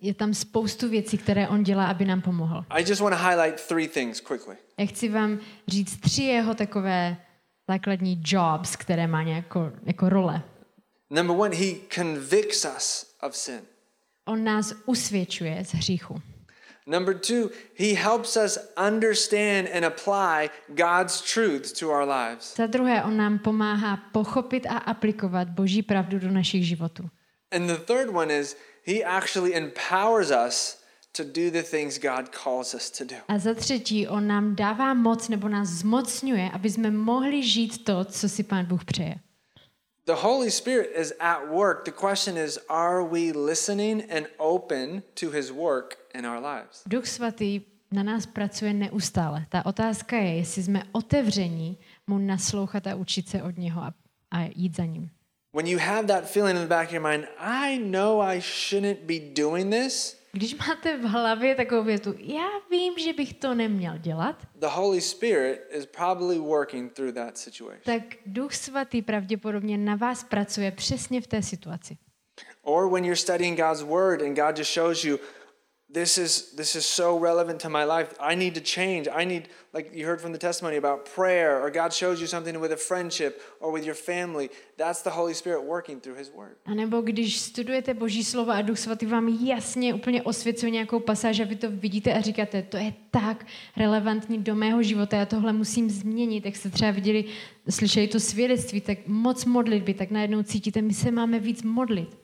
[0.00, 2.64] je tam spoustu věcí, které on dělá, aby nám pomohl.
[2.70, 4.56] I just want to highlight three things quickly.
[4.78, 7.16] Já chci vám říct tři jeho takové
[7.70, 10.42] základní jobs, které má nějako, jako role.
[11.12, 13.60] Number one, he convicts us of sin.
[14.24, 16.22] On nás usvědčuje z hříchu.
[16.86, 22.56] Number two, he helps us understand and apply God's truth to our lives.
[22.56, 27.10] Za druhé, on nám pomáhá pochopit a aplikovat Boží pravdu do našich životů.
[27.50, 30.82] And the third one is he actually empowers us
[31.16, 33.16] to do the things God calls us to do.
[33.28, 38.04] A za třetí, on nám dává moc nebo nás zmocňuje, aby jsme mohli žít to,
[38.04, 39.14] co si Pán Bůh přeje.
[40.04, 41.84] The Holy Spirit is at work.
[41.84, 46.82] The question is, are we listening and open to his work in our lives?
[46.86, 47.60] Duch svatý
[47.92, 49.46] na nás pracuje neustále.
[49.48, 53.94] Ta otázka je, jestli jsme otevření mu naslouchat a učit se od něho a,
[54.30, 55.10] a jít za ním.
[55.54, 59.00] When you have that feeling in the back of your mind, I know I shouldn't
[59.06, 63.98] be doing this, Když máte v hlavě takovou větu, já vím, že bych to neměl
[63.98, 67.80] dělat, the Holy Spirit is probably working through that situation.
[67.84, 71.96] tak Duch svatý pravděpodobně na vás pracuje přesně v té situaci.
[72.62, 75.18] Or when you're studying God's word and God just shows you
[75.92, 78.14] this is this is so relevant to my life.
[78.20, 79.08] I need to change.
[79.08, 82.60] I need like you heard from the testimony about prayer or God shows you something
[82.60, 84.50] with a friendship or with your family.
[84.76, 86.56] That's the Holy Spirit working through his word.
[86.66, 91.40] A nebo když studujete Boží slovo a Duch svatý vám jasně úplně osvěcuje nějakou pasáž
[91.40, 95.52] a vy to vidíte a říkáte, to je tak relevantní do mého života, já tohle
[95.52, 97.24] musím změnit, jak jste třeba viděli,
[97.70, 102.22] slyšeli to svědectví, tak moc modlitby, tak najednou cítíte, my se máme víc modlit.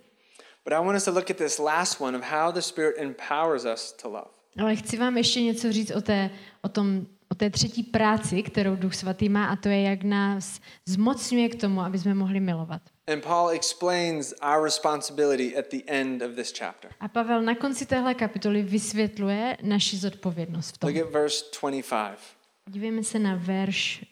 [0.69, 3.65] But I want us to look at this last one of how the Spirit empowers
[3.65, 4.29] us to love.
[4.59, 6.31] Ale chci vám ještě něco říct o té,
[6.63, 10.61] o tom, o té třetí práci, kterou Duch Svatý má, a to je, jak nás
[10.87, 12.83] zmocňuje k tomu, aby jsme mohli milovat.
[13.07, 16.91] And Paul explains our responsibility at the end of this chapter.
[17.01, 20.91] A Pavel na konci téhle kapitoly vysvětluje naši zodpovědnost v tom.
[20.91, 22.19] Look at verse 25.
[22.67, 24.05] Dívejme se na verš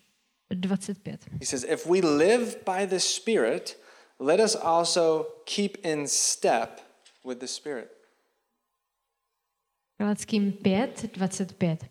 [0.51, 1.21] 25.
[1.40, 3.86] He says, If we live by the Spirit,
[4.18, 6.81] let us also keep in step
[7.24, 7.90] with the Spirit.
[9.98, 11.87] Galackým 5, 25.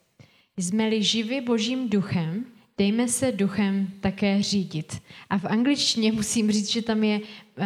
[0.58, 2.46] Jsme-li živi božím duchem,
[2.78, 5.02] dejme se duchem také řídit.
[5.30, 7.66] A v angličtině musím říct, že tam je, uh,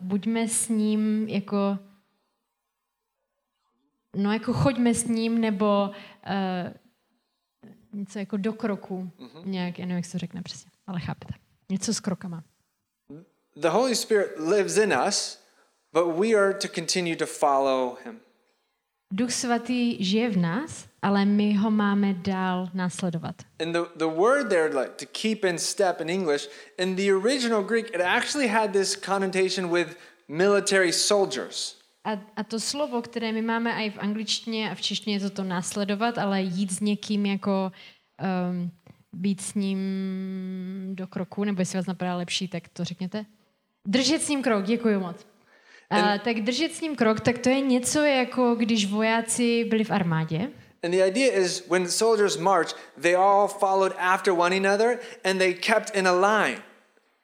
[0.00, 1.78] buďme s ním jako,
[4.16, 6.72] no jako choďme s ním, nebo uh,
[7.92, 9.10] něco jako do kroku.
[9.18, 9.46] Mm-hmm.
[9.46, 11.34] Nějak, já nevím, jak se to řekne přesně, ale chápete.
[11.70, 12.44] Něco s krokama.
[13.60, 15.38] The Holy Spirit lives in us,
[15.92, 18.20] but we are to continue to follow him.
[19.12, 23.42] Duch svatý žije v nás, ale my ho máme dál následovat.
[23.60, 27.62] And the, the word there, like to keep in step in English, in the original
[27.62, 29.96] Greek, it actually had this connotation with
[30.28, 31.76] military soldiers.
[32.04, 35.30] A, a to slovo, které my máme i v angličtině a v češtině je to
[35.30, 37.72] to následovat, ale jít s někým jako
[38.50, 38.70] um,
[39.12, 39.78] být s ním
[40.94, 43.26] do kroku, nebo jestli vás napadá lepší, tak to řekněte.
[43.86, 45.26] Držet s ním krok, děkuji moc.
[45.90, 49.90] A, tak držet s ním krok, tak to je něco jako když vojáci byli v
[49.90, 50.50] armádě.
[50.84, 55.54] And the idea is when soldiers marched, they all followed after one another and they
[55.54, 56.62] kept in a line.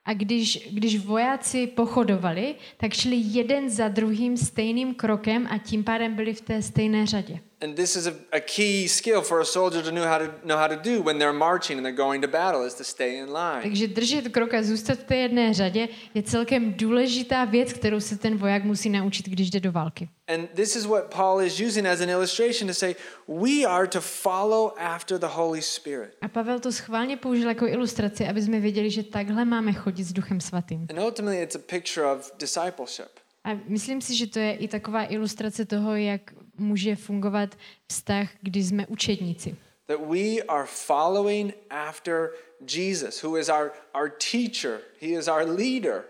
[0.04, 6.14] A když, když vojáci pochodovali, tak šli jeden za druhým stejným krokem a tím pádem
[6.14, 7.38] byli v té stejné řadě.
[7.62, 10.58] And this is a, a key skill for a soldier to know how to know
[10.58, 13.26] how to do when they're marching and they're going to battle is to stay in
[13.26, 13.62] line.
[13.62, 18.18] Takže držet krok a zůstat v té jedné řadě je celkem důležitá věc, kterou se
[18.18, 20.08] ten voják musí naučit, když jde do války.
[20.28, 22.94] And this is what Paul is using as an illustration to say
[23.28, 26.16] we are to follow after the Holy Spirit.
[26.20, 30.12] A Pavel to schválně použil jako ilustraci, aby jsme věděli, že takhle máme chodit s
[30.12, 30.86] Duchem Svatým.
[30.90, 33.08] And ultimately it's a picture of discipleship.
[33.44, 36.20] A myslím si, že to je i taková ilustrace toho, jak
[36.58, 39.56] může fungovat vztah, kdy jsme učedníci.
[39.86, 42.30] That we are following after
[42.76, 46.04] Jesus, who is our, our teacher, he is our leader.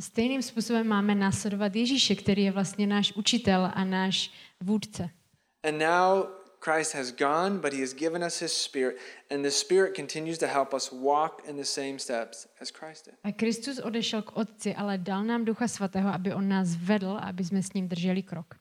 [0.00, 5.10] Stejným způsobem máme následovat Ježíše, který je vlastně náš učitel a náš vůdce.
[5.64, 6.26] And now
[6.60, 8.98] Christ has gone, but he has given us his spirit,
[9.30, 13.14] and the spirit continues to help us walk in the same steps as Christ did.
[13.24, 17.44] A Kristus odešel k Otci, ale dal nám Ducha Svatého, aby on nás vedl, aby
[17.44, 18.54] jsme s ním drželi krok.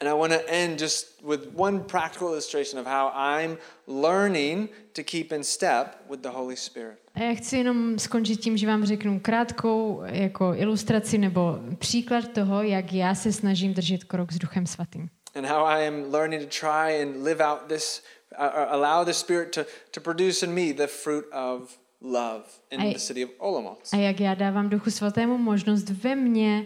[0.00, 3.56] And I want to end just with one practical illustration of how I'm
[3.86, 6.98] learning to keep in step with the Holy Spirit.
[7.14, 12.62] A já chci jenom skončit tím, že vám řeknu krátkou jako ilustraci nebo příklad toho,
[12.62, 15.08] jak já se snažím držet krok s Duchem Svatým.
[15.34, 18.02] And how I am learning to try and live out this,
[18.38, 22.80] uh, uh, allow the Spirit to, to produce in me the fruit of love in
[22.80, 23.92] I- the city of Olomouc.
[23.92, 26.64] A jak já dávám Duchu Svatému možnost ve mně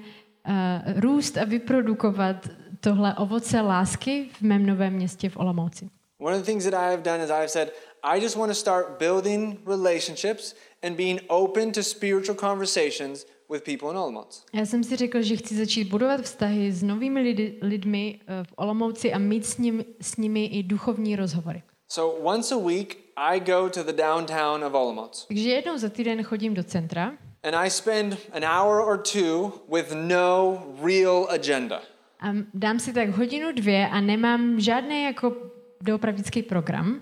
[0.48, 2.48] uh, růst a vyprodukovat
[2.86, 5.90] tohle ovoce lásky v mém novém městě v Olomouci.
[6.18, 7.72] One of the things that I have done is I've said,
[8.02, 13.90] I just want to start building relationships and being open to spiritual conversations with people
[13.90, 14.44] in Olomouc.
[14.52, 18.52] Já jsem si řekl, že chci začít budovat vztahy s novými lidi, lidmi eh, v
[18.56, 21.62] Olomouci a mít s, ním, s nimi i duchovní rozhovory.
[21.88, 25.26] So once a week, I go to the downtown of Olomouc.
[25.28, 29.94] Takže jednou za týden chodím do centra And I spend an hour or two with
[29.94, 31.82] no real agenda.
[32.20, 35.36] A dám si tak hodinu, dvě a nemám žádný jako
[35.80, 37.00] doopravdický program.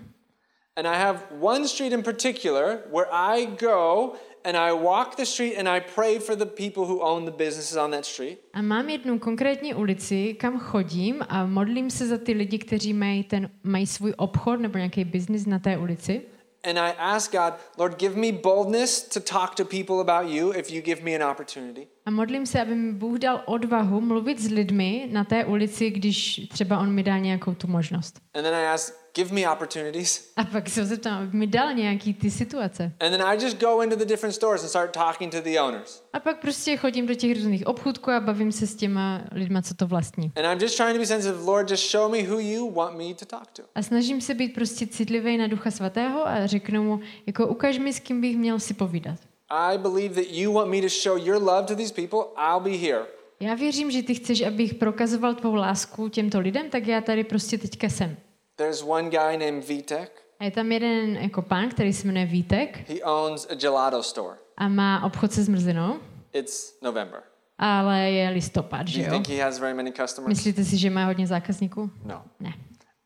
[0.77, 5.57] And I have one street in particular where I go and I walk the street
[5.57, 8.39] and I pray for the people who own the businesses on that street.
[8.53, 13.23] A mám jednu konkrétní ulici, kam chodím a modlím se za ty lidi, kteří mají,
[13.23, 16.21] ten, mají svůj obchod nebo nějaký biznis na té ulici.
[16.65, 20.71] And I ask God, Lord, give me boldness to talk to people about you if
[20.71, 21.87] you give me an opportunity.
[22.05, 26.41] A modlím se, aby mi Bůh dal odvahu mluvit s lidmi na té ulici, když
[26.49, 28.19] třeba on mi dá nějakou tu možnost.
[28.33, 30.33] And then I ask, give me opportunities.
[30.35, 32.91] A pak se zeptám, aby mi dal nějaký ty situace.
[32.99, 36.03] And then I just go into the different stores and start talking to the owners.
[36.13, 39.73] A pak prostě chodím do těch různých obchůdků a bavím se s těma lidma, co
[39.73, 40.31] to vlastní.
[40.35, 43.13] And I'm just trying to be sensitive, Lord, just show me who you want me
[43.13, 43.63] to talk to.
[43.75, 47.93] A snažím se být prostě citlivý na Ducha Svatého a řeknu mu, jako ukaž mi,
[47.93, 49.19] s kým bych měl si povídat.
[49.49, 52.19] I believe that you want me to show your love to these people.
[52.37, 53.05] I'll be here.
[53.39, 57.57] Já věřím, že ty chceš, abych prokazoval tvou lásku těmto lidem, tak já tady prostě
[57.57, 58.17] teďka jsem.
[58.57, 60.09] There's one guy named Vitek.
[60.39, 64.37] A je tam jeden jako pán, který se jmenuje Vítek He owns a gelato store.
[64.57, 65.99] a má obchod se zmrzlinou,
[66.33, 67.23] It's November.
[67.57, 69.09] ale je listopad, že jo?
[69.09, 70.27] think he has very many customers?
[70.29, 71.89] Myslíte si, že má hodně zákazníků?
[72.05, 72.23] No.
[72.39, 72.53] Ne.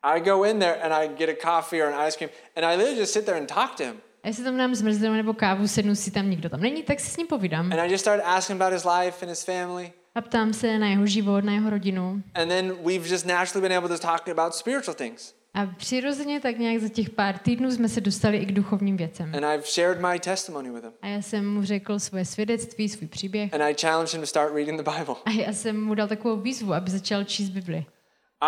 [0.02, 2.76] I go in there and I get a coffee or an ice cream and I
[2.76, 3.96] literally just sit there and talk to him.
[4.22, 7.10] A jestli tam dám zmrzlinou nebo kávu, sednu si tam, nikdo tam není, tak si
[7.10, 7.72] s ním povídám.
[7.72, 9.92] And I just started asking about his life and his family.
[10.14, 12.22] A ptám se na jeho život, na jeho rodinu.
[12.34, 15.34] And then we've just naturally been able to talk about spiritual things.
[15.54, 19.32] A přirozeně tak nějak za těch pár týdnů jsme se dostali i k duchovním věcem.
[19.34, 20.92] And I've shared my testimony with him.
[21.02, 23.54] A já jsem mu řekl svoje svědectví, svůj příběh.
[23.54, 25.14] And I challenged him to start reading the Bible.
[25.24, 27.84] A já jsem mu dal takovou výzvu, aby začal číst Bibli.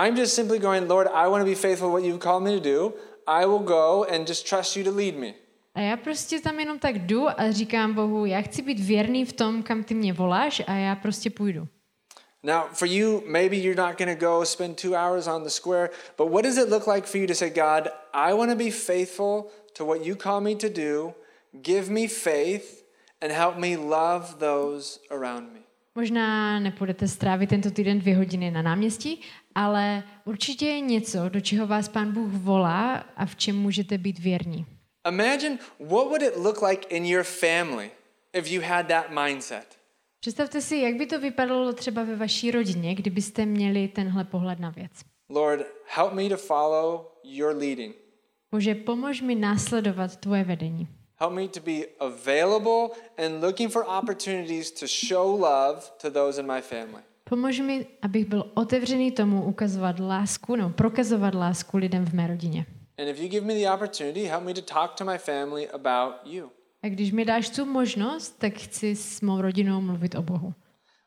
[0.04, 2.60] I'm just simply going, Lord, I want to be faithful what you've called me to
[2.60, 2.94] do.
[3.26, 5.34] I will go and just trust you to lead me.
[5.74, 9.32] A já prostě tam jenom tak jdu a říkám Bohu, já chci být věrný v
[9.32, 11.68] tom, kam ty mě voláš a já prostě půjdu.
[12.44, 15.90] Now, for you, maybe you're not going to go spend two hours on the square,
[16.16, 18.70] but what does it look like for you to say, God, I want to be
[18.70, 21.14] faithful to what you call me to do,
[21.62, 22.82] give me faith,
[23.20, 25.60] and help me love those around me?
[25.94, 29.20] Možná nepůjdete strávit tento týden dvě hodiny na náměstí,
[29.54, 34.18] ale určitě je něco, do čeho vás Pán Bůh volá a v čem můžete být
[34.18, 34.66] věrní.
[35.08, 37.90] Imagine what would it look like in your family
[38.32, 39.81] if you had that mindset.
[40.24, 44.70] Představte si, jak by to vypadalo třeba ve vaší rodině, kdybyste měli tenhle pohled na
[44.70, 44.90] věc.
[45.28, 47.96] Lord, help me to follow your leading.
[48.52, 50.88] Bože, pomož mi následovat tvoje vedení.
[51.16, 56.52] Help me to be available and looking for opportunities to show love to those in
[56.52, 57.02] my family.
[57.24, 62.66] Pomož mi, abych byl otevřený tomu ukazovat lásku nebo prokazovat lásku lidem v mé rodině.
[62.98, 66.14] And if you give me the opportunity, help me to talk to my family about
[66.24, 66.50] you.
[66.82, 70.54] A když mi dáš tu možnost, tak chci s mou rodinou mluvit o Bohu.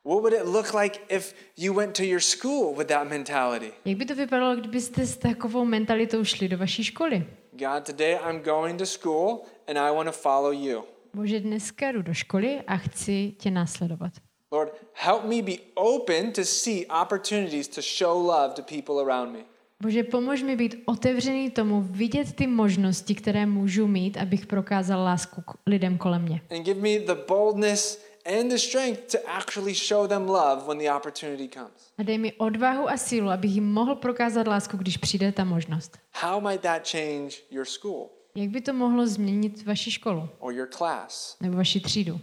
[0.06, 3.72] What would it look like if you went to your school with that mentality?
[3.86, 7.28] Jak by to vypadalo, kdybyste s takovou mentalitou šli do vaší školy?
[7.52, 10.84] God, today I'm going to school and I want to follow you.
[11.14, 14.14] Bože, dneska jdu do školy a chci tě následovat.
[14.52, 19.40] Lord, help me be open to see opportunities to show love to people around me.
[19.84, 25.42] Bože, pomož mi být otevřený tomu, vidět ty možnosti, které můžu mít, abych prokázal lásku
[25.42, 26.42] k lidem kolem mě.
[26.52, 28.06] And give me the boldness
[28.40, 31.94] and the strength to actually show them love when the opportunity comes.
[31.98, 35.98] A dej mi odvahu a sílu, abych jim mohl prokázat lásku, když přijde ta možnost.
[36.14, 40.68] How might that change your school Jak by to mohlo změnit vaši školu or your
[40.68, 41.38] class?
[41.42, 42.20] nebo vaši třídu?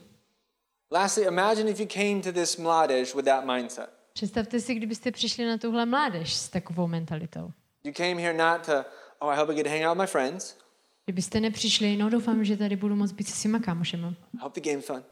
[0.92, 3.90] Lastly, imagine if you came to this mladež with that mindset.
[4.12, 7.50] Představte si, kdybyste přišli na tuhle mládež s takovou mentalitou.
[7.84, 8.84] You came here not to,
[9.18, 10.56] oh, I hope I get to hang out with my friends.
[11.04, 14.08] Kdybyste nepřišli, no doufám, že tady budu moc být se svýma kámošema.
[14.08, 15.02] I hope the game's fun.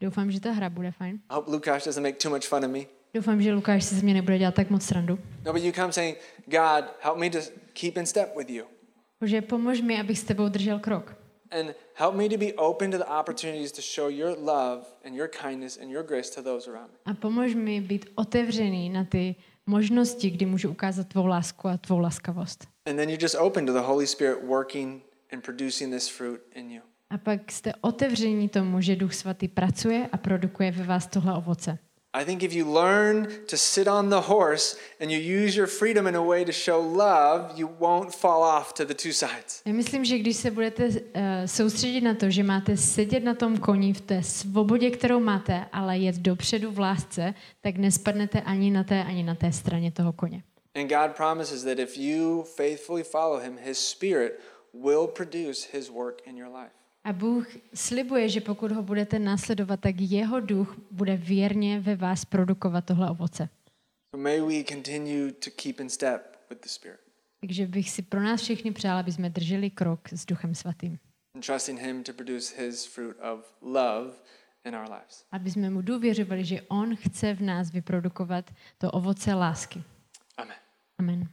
[0.00, 1.20] Doufám, že ta hra bude fajn.
[1.30, 2.80] I hope Lukáš doesn't make too much fun of me.
[3.14, 5.18] Doufám, že Lukáš si ze mě nebude dělat tak moc srandu.
[5.44, 7.38] No, but you come saying, God, help me to
[7.72, 8.64] keep in step with you.
[9.20, 11.16] Bože, pomož mi, abych s tebou držel krok.
[11.60, 15.28] And help me to be open to the opportunities to show your love and your
[15.28, 16.98] kindness and your grace to those around me.
[17.04, 19.34] A pomož mi být otevřený na ty
[19.66, 22.66] možnosti, kdy můžu ukázat tvou lásku a tvou laskavost.
[22.86, 26.70] And then you're just open to the Holy Spirit working and producing this fruit in
[26.70, 26.82] you.
[27.10, 31.78] A pak jste otevření tomu, že Duch Svatý pracuje a produkuje ve vás tohle ovoce.
[32.14, 36.06] I think if you learn to sit on the horse and you use your freedom
[36.06, 39.62] in a way to show love, you won't fall off to the two sides.
[39.64, 40.92] Já myslím, že když se budete uh,
[41.46, 45.98] soustředit na to, že máte sedět na tom koni v té svobodě, kterou máte, ale
[45.98, 50.42] jet dopředu v lásce, tak nespadnete ani na té, ani na té straně toho koně.
[50.74, 54.40] And God promises that if you faithfully follow him, his spirit
[54.74, 56.81] will produce his work in your life.
[57.04, 62.24] A Bůh slibuje, že pokud ho budete následovat, tak jeho duch bude věrně ve vás
[62.24, 63.48] produkovat tohle ovoce.
[64.14, 67.00] So may we continue to keep in step with the Spirit
[67.40, 70.98] Takže bych si pro nás všechny přála, aby jsme drželi krok s Duchem Svatým.
[71.34, 74.12] and trusting him to produce his fruit of love
[74.64, 75.24] in our lives.
[75.32, 79.82] Aby jsme mu důvěřovali, že on chce v nás vyprodukovat to ovoce lásky.
[80.36, 80.56] Amen.
[80.98, 81.28] Amen.